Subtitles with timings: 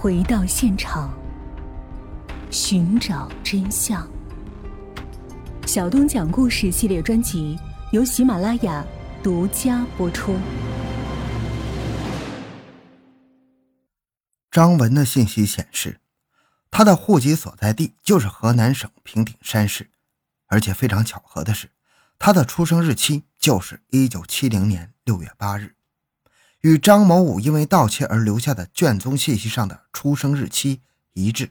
[0.00, 1.12] 回到现场，
[2.52, 4.08] 寻找真相。
[5.66, 7.58] 小东讲故事系列专辑
[7.90, 8.86] 由喜马拉雅
[9.24, 10.36] 独家播出。
[14.52, 15.98] 张文的信息显示，
[16.70, 19.90] 他的户籍所在地就是河南省平顶山市，
[20.46, 21.72] 而且非常巧合的是，
[22.20, 25.74] 他的出生日期就是一九七零年六月八日。
[26.68, 30.82] 与张某武因为盗窃而留下的卷宗信息上的出生日期
[31.14, 31.50] 一致。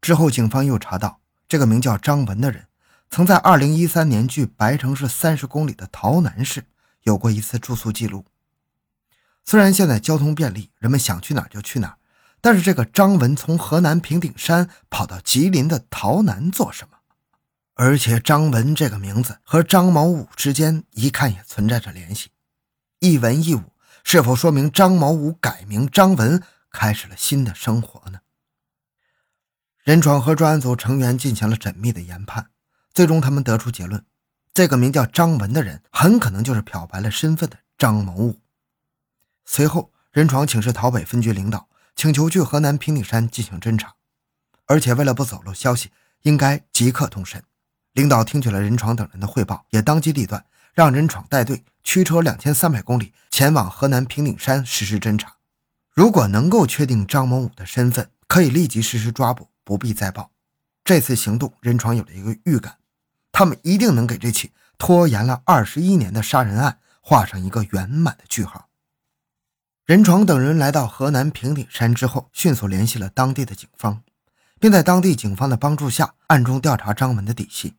[0.00, 2.66] 之后，警方又查到，这个名叫张文的人，
[3.10, 6.64] 曾在2013年距白城市三十公里的洮南市
[7.04, 8.24] 有过一次住宿记录。
[9.44, 11.98] 虽然现在交通便利，人们想去哪儿就去哪儿，
[12.40, 16.98] 但是这个张文从河南平顶山跑到吉林的洮南做什么？
[17.74, 22.30] 而且张文这个名字和张某武之间一看也存在着联系。
[23.04, 23.64] 一文一武，
[24.02, 28.20] 是否说明张某武改名张文，开始了新的生活呢？
[29.82, 32.48] 任闯和专案组成员进行了缜密的研判，
[32.94, 34.02] 最终他们得出结论：
[34.54, 38.40] 这个名叫张文的人，很可能就是漂白了身份的张某武。
[39.44, 43.94] 随后，任闯请示洮北分局领导，请求去河南平顶山进行侦查，
[44.64, 45.90] 而且为了不走漏消息，
[46.22, 47.44] 应该即刻动身。
[47.92, 50.46] 领导听取了任闯等人的汇报，也当机立断。
[50.74, 55.36] 让任闯带队驱车两千三百公里前往河南平顶山实施侦查，
[55.92, 60.32] 如果能够确定张某武的身份，可以立即实施抓捕，不必再报。
[60.82, 62.76] 这次行动，任闯有了一个预感，
[63.30, 68.68] 他们一定能给这起拖延了二十一年的杀人案画上一个圆满的句号。
[69.86, 74.02] 任闯等人来到河南平顶山之后，迅速联系了当地的警方，
[74.58, 77.74] 并在当地警方的帮助下暗中调查张文的底细。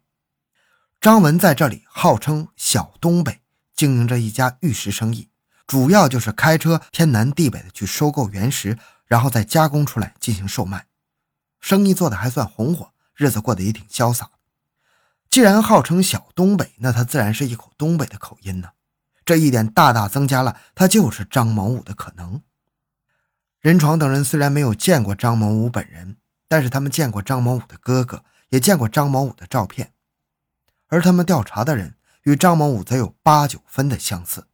[1.06, 3.42] 张文在这里号称“小东北”，
[3.76, 5.30] 经营着一家玉石生意，
[5.68, 8.76] 主要就是开车天南地北的去收购原石，
[9.06, 10.88] 然后再加工出来进行售卖，
[11.60, 14.32] 生意做的还算红火，日子过得也挺潇洒。
[15.30, 18.70] 既然号称“小东北”，那他自然是一口东北的口音呢。
[19.24, 22.42] 这一点大大增加了他就是张某武的可能。
[23.62, 29.92] 任闯等人虽然没有见过张某武本人，但是他们见过张某武的哥哥，也见过张某武的照片。
[30.96, 34.48] 而他们调查的人与张某武则有八九分的相似，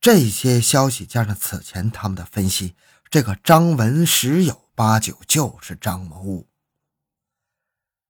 [0.00, 2.74] 这些消息加上此前他们的分析，
[3.08, 6.48] 这个张文十有八九就是张某武。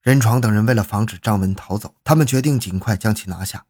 [0.01, 3.67] 任闯等人为了防止张文逃走，他们决定尽快将其拿下。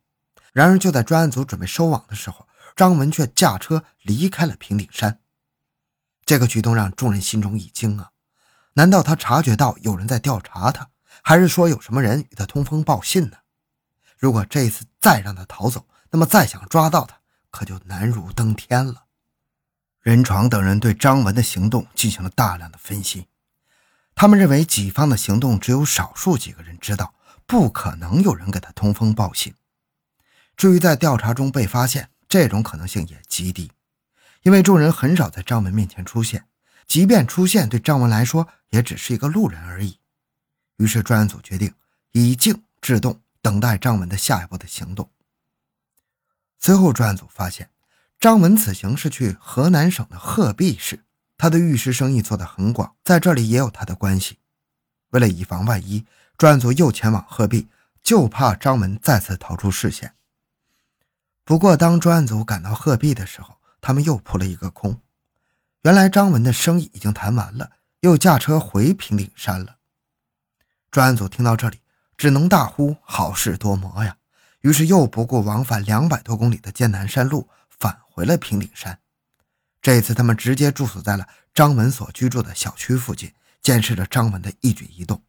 [0.53, 5.19] 然而就在专案组准备收网的时候，张文却驾车离开了平顶山。
[6.25, 8.13] 这个举动让众人心中一惊啊！
[8.75, 10.89] 难道他察觉到有人在调查他，
[11.21, 13.39] 还是说有什么人与他通风报信呢？
[14.19, 17.21] 如果这次再让他逃走，那么再想抓到他
[17.51, 19.05] 可就难如登天了。
[20.01, 23.29] 任闯等人对张文的行动进行了大量的分析，
[24.15, 27.15] 他们认为己方的行动只有少数几个人知道，
[27.47, 29.55] 不可能有人给他通风报信。
[30.57, 33.71] 至于在调查中被发现，这种可能性也极低，
[34.43, 36.47] 因为众人很少在张文面前出现，
[36.87, 39.99] 即便出现，对张文来说也只是一个路人而已。
[40.79, 41.73] 于是专案组决定
[42.13, 43.21] 以静制动。
[43.41, 45.11] 等待张文的下一步的行动。
[46.59, 47.71] 随后，专案组发现，
[48.19, 51.05] 张文此行是去河南省的鹤壁市，
[51.37, 54.39] 他的玉石生意做得很广，在这里也有他的关系。
[55.11, 56.05] 为了以防万一，
[56.37, 57.69] 专案组又前往鹤壁，
[58.03, 60.15] 就怕张文再次逃出视线。
[61.45, 65.01] 不过，当专案组赶到鹤壁的时候，他们又扑了一个空。
[65.83, 67.71] 原来，张文的生意已经谈完了，
[68.01, 69.77] 又驾车回平顶山了。
[70.91, 71.81] 专案组听到这里。
[72.19, 74.17] 只能大呼好事多磨呀！
[74.63, 78.99] 于是又不顾往返两百多公里的艰难山路，返回了平顶山。
[79.81, 85.23] 这次他们直接住宿在了张文所居住的小区附近，监视着张文的一举一动。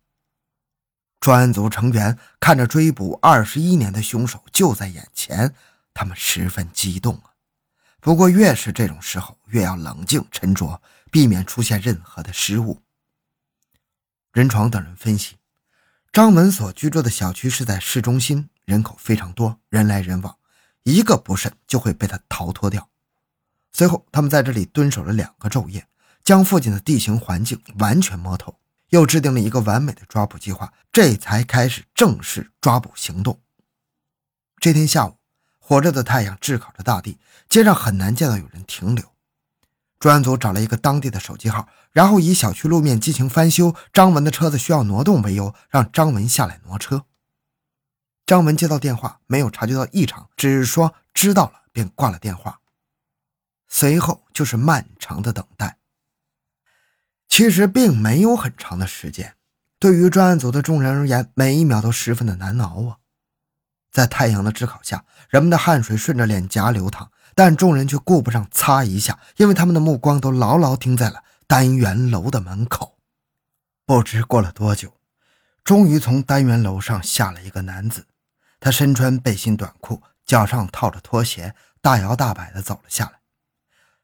[1.20, 5.54] 专案组成员看着追捕二十一年的凶手就在眼前，
[5.94, 7.38] 他们十分激动啊！
[8.00, 10.82] 不过越是这种时候，越要冷静沉着，
[11.12, 12.82] 避免出现任何的失误。
[14.32, 15.39] 任闯等人分析。
[16.12, 20.38] 张文所居住的小区是在市中心，人口非常多，人来人往，
[20.82, 22.90] 一个不慎就会被他逃脱掉。
[23.72, 25.88] 随后，他们在这里蹲守了两个昼夜，
[26.24, 28.60] 将附近的地形环境完全摸透，
[28.90, 33.40] 又制定了一个完美的抓捕计划，这才开始正式抓捕行动。
[34.60, 35.16] 这天下午，
[35.60, 39.14] 火热的太阳炙烤着大地，街上很难见到有人停留。
[40.00, 47.06] 专案组找了一个当地的手机号，然后以小区路面进行翻修，张文的车子需要挪动为由，让张文下来挪车。
[48.26, 52.60] 张文接到电话，没有察觉到异常，只是说知道了，便挂了电话。
[53.68, 55.78] 随后就是漫长的等待。
[57.28, 59.36] 其实并没有很长的时间，
[59.78, 62.98] 对于专案组的众人而言，每一秒都十分的难熬啊。
[63.92, 72.98] 在太阳的炙烤下，人们的汗水顺着脸颊流淌，但众人却顾不上擦一下，因为他们的目光都牢牢盯在了单元楼的门口。
[73.86, 74.98] 不知过了多久，
[75.64, 78.08] 终于从单元楼上下了一个男子，
[78.60, 83.22] 他身穿背心短裤，脚上套着拖鞋，大摇大摆地走了下来。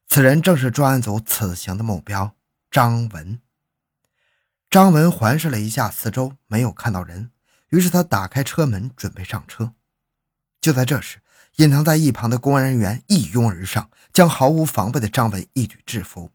[0.07, 2.37] 此人正是专案组此行的目标
[2.71, 3.41] 张文。
[4.69, 7.31] 张文环视了一下四周，没有看到人。
[7.67, 9.73] 于是他打开车门，准备上车。
[10.61, 11.19] 就在这时，
[11.57, 16.31] 隐藏在一旁的公安人员一拥而上，将毫无防备的张文一举制服。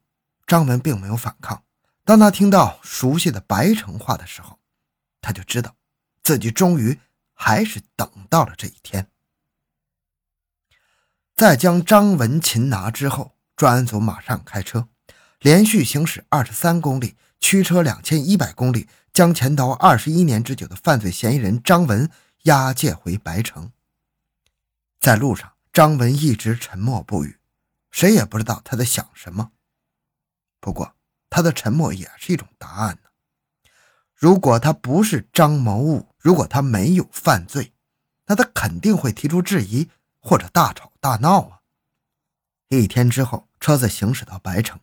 [0.47, 1.63] 张文并没有反抗。
[2.05, 4.59] 当他听到熟悉的白城话的时候，
[5.21, 5.77] 他就知道
[6.23, 6.99] 自己终于
[7.35, 9.07] 还是等到了这一天。
[11.37, 14.89] 在将张文擒拿之后，专案组马上开车，
[15.39, 18.89] 连续行驶二十三公里，驱车两千一百公里。
[19.13, 22.09] 将潜逃二十一年之久的犯罪嫌疑人张文
[22.45, 23.73] 押解回白城。
[25.01, 27.39] 在路上，张文一直沉默不语，
[27.91, 29.53] 谁也不知道他在想什么。
[30.61, 30.95] 不过，
[31.31, 33.09] 他的沉默也是一种答案呢。
[34.15, 37.73] 如果他不是张某武，如果他没有犯罪，
[38.27, 39.89] 那他肯定会提出质疑
[40.21, 41.61] 或者大吵大闹啊。
[42.69, 44.79] 一天之后，车子行驶到白城。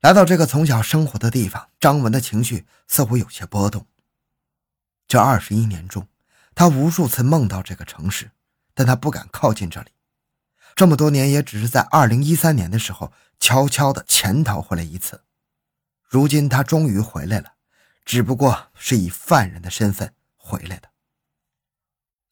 [0.00, 3.88] 来到这个从小生活的地方，张文的情绪似乎有些波动。
[5.08, 6.06] 这二十一年中，
[6.54, 8.30] 他无数次梦到这个城市，
[8.74, 9.88] 但他不敢靠近这里。
[10.74, 15.22] 这么多年，也只是在二零一三年的时候悄悄地潜逃回来一次。
[16.08, 17.52] 如今他终于回来了，
[18.04, 20.88] 只不过是以犯人的身份回来的。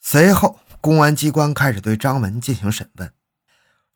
[0.00, 3.12] 随后，公安机关开始对张文进行审问。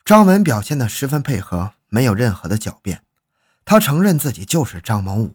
[0.04, 3.02] 张文表现得十分配合，没有任何的狡辩。
[3.64, 5.34] 他承认自己就是张某武，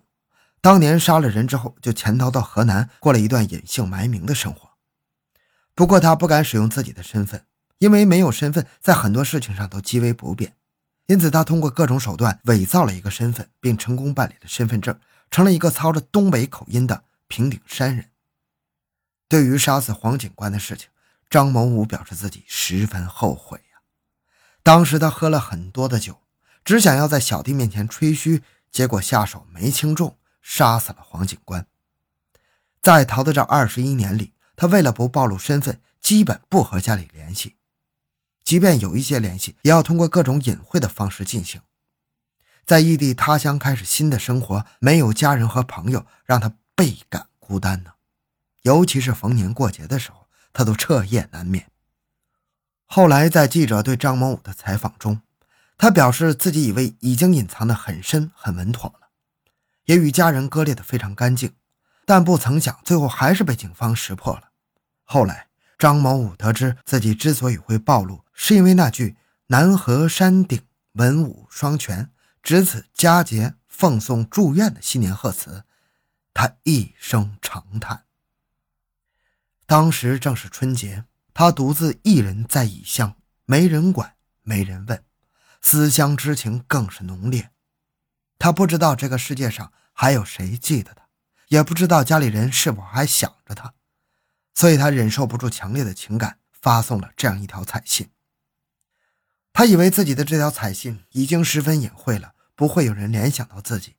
[0.62, 4.71] 当年杀了人之后就潜逃到河南，过了一段隐姓埋名的生活。
[5.82, 7.44] 不过他不敢使用自己的身份，
[7.80, 10.56] 因为没有身份，在很多事情上都极为不便。
[11.08, 15.00] 因此，他通过各种手段伪造了一个身份，并成功办理了身份证，
[15.32, 18.12] 成了一个操着东北口音的平顶山人。
[19.28, 20.88] 对于杀死黄警官的事情，
[21.28, 23.82] 张某武表示自己十分后悔呀。
[24.62, 26.22] 当时他喝了很多的酒。
[26.64, 31.66] 只想要在小弟面前吹嘘，结果下手没轻重，杀死了黄警官。
[32.84, 37.56] 在逃的这二十一年里，他为了不暴露身份，基本不和家里联系，
[38.44, 41.62] 即便有一些联系，也要通过各种隐晦的方式进行。
[42.64, 47.94] 在异地他乡开始新的生活，没有家人和朋友，让他倍感孤单呢。
[48.62, 51.66] 尤其是逢年过节的时候，他都彻夜难眠。
[52.86, 55.22] 后来，在记者对张某武的采访中，
[55.76, 59.08] 他表示自己以为已经隐藏得很深很稳妥了，
[59.86, 61.56] 也与家人割裂得非常干净，
[62.06, 64.51] 但不曾想最后还是被警方识破了。
[65.14, 69.18] 后来，张某武得知自己之所以会暴露，是因为那句
[69.48, 70.62] “南河山顶
[70.94, 72.10] 文武双全，
[72.42, 75.66] 值此佳节奉送祝愿”的新年贺词，
[76.34, 78.06] 他一声长叹。
[79.66, 81.04] 当时正是春节，
[81.34, 85.04] 他独自一人在异乡，没人管，没人问。
[85.60, 87.52] 思乡之情更是浓烈，
[88.40, 91.10] 他不知道这个世界上还有谁记得他，
[91.50, 93.74] 也不知道家里人是否还想着他，
[94.62, 98.12] 所以他忍受不住强烈的情感，发送了这样一条彩信。
[99.52, 103.96] 他以为自己的这条彩信已经十分隐晦了，不会有人联想到自己，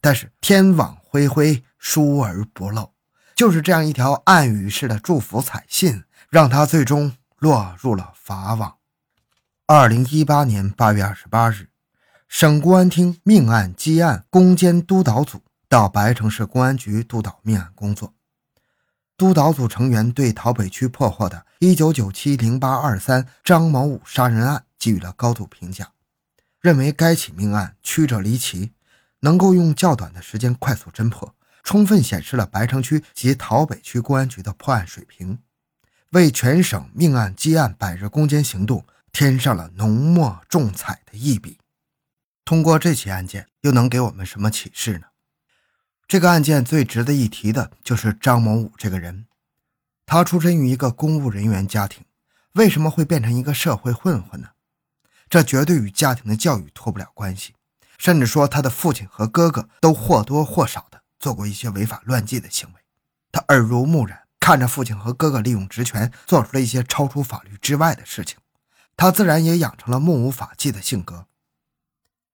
[0.00, 2.92] 但是天网恢恢，疏而不漏，
[3.34, 8.76] 就是这样一条暗语式的祝福彩信，让他最终落入了法网。
[9.66, 11.70] 二零一八年八月二十八日，
[12.28, 18.14] 省公安厅命案积案攻坚督导组到白城市公安局督导命案工作。
[19.18, 25.90] 督导组成员对陶北区破获的一九九七零八二三张某武杀人案给予了高度评价，
[26.60, 28.70] 认为该起命案曲折离奇，
[29.20, 31.34] 能够用较短的时间快速侦破，
[31.64, 35.40] 充分显示了白城区及陶北区公安局的破案水平，
[36.10, 38.86] 为全省命案积案百日攻坚行动。
[39.10, 41.58] 添上了浓墨重彩的一笔。
[42.44, 45.06] 通过这起案件，又能给我们什么启示呢？
[46.08, 49.26] 这个案件最值得一提的就是张某武这个人。
[50.06, 52.02] 他出身于一个公务人员家庭，
[52.52, 54.48] 为什么会变成一个社会混混呢？
[55.28, 57.54] 这绝对与家庭的教育脱不了关系。
[57.98, 62.80] 甚至说，他的父亲和哥哥都或多或少的做过一些违法乱纪的行为。
[63.30, 68.38] 他耳濡目染，看着父亲和哥哥利用职权做出了一些超出法律之外的事情。
[68.96, 71.26] 他自然也养成了目无法纪的性格。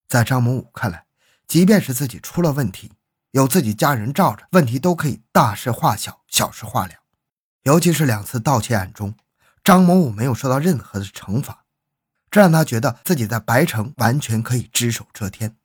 [0.06, 1.06] 在张某武看来，
[1.48, 2.92] 即便是自己出了问题，
[3.34, 6.94] 有自己家人罩着，问题都可以大事化小，小事化了。
[7.64, 9.16] 尤其是两次盗窃案中，
[9.64, 11.64] 张某武没有受到任何的惩罚，
[12.30, 15.56] 这让他觉得自己在白城完全可以只手遮天。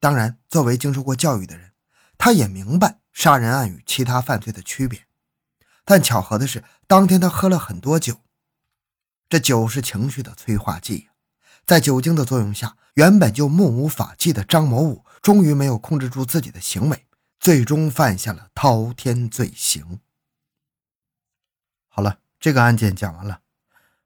[0.00, 1.70] 当然，作为经受过教育的人，
[2.18, 5.06] 他也明白杀人案与其他犯罪的区别。
[5.84, 8.20] 但巧合的是，当天他喝了很多酒，
[9.28, 11.10] 这酒是情绪的催化剂，
[11.64, 17.04] 在酒精的作用下，原本就目无法纪的张某武终于没有控制住自己的行为，
[17.40, 19.98] 最终犯下了滔天罪行。
[21.88, 23.40] 好了，这个案件讲完了。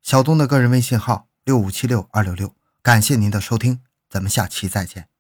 [0.01, 5.11] 小东的个人微信号六五七六二六六，感谢您的收听，咱们下期再见。